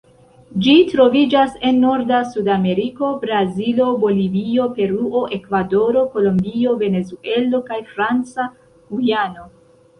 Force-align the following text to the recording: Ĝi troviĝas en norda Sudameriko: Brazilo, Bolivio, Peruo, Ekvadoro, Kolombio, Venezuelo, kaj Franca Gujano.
Ĝi 0.67 0.71
troviĝas 0.93 1.57
en 1.69 1.77
norda 1.83 2.21
Sudameriko: 2.29 3.11
Brazilo, 3.27 3.91
Bolivio, 4.05 4.67
Peruo, 4.79 5.23
Ekvadoro, 5.39 6.05
Kolombio, 6.17 6.75
Venezuelo, 6.83 7.65
kaj 7.73 7.81
Franca 7.95 8.51
Gujano. 8.61 9.51